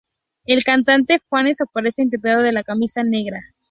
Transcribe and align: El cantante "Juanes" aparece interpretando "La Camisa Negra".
El 0.47 0.63
cantante 0.63 1.21
"Juanes" 1.29 1.61
aparece 1.61 2.01
interpretando 2.01 2.51
"La 2.51 2.63
Camisa 2.63 3.03
Negra". 3.03 3.39